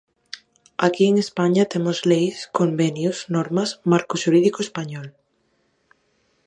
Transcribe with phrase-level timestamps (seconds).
[0.85, 5.07] Aquí en España temos leis, convenios, normas, marco xurídico español.